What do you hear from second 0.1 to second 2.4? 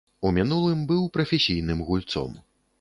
У мінулым быў прафесійным гульцом.